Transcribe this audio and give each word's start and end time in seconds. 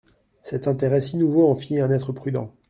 Cet 0.41 0.67
intérêt 0.67 0.99
si 0.99 1.15
nouveau 1.15 1.47
en 1.47 1.55
fit 1.55 1.79
un 1.79 1.91
être 1.91 2.11
prudent. 2.11 2.51